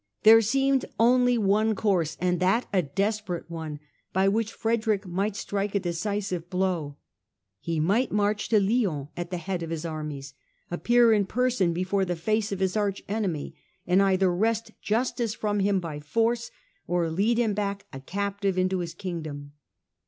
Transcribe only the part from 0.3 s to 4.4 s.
seemed only one course, and that a desperate one, by